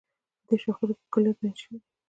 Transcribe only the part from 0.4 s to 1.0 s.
په دې شاخصو